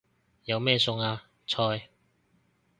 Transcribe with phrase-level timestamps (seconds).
[0.45, 1.25] 有咩餸啊？
[1.45, 1.89] 菜